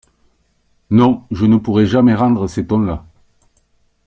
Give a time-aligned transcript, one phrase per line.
[0.89, 3.05] Non, je ne pourrai jamais rendre ces tons-là…